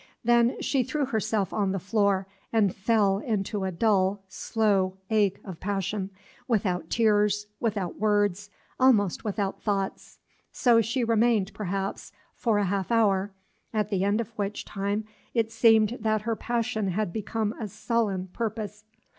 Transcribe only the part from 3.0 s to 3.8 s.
into a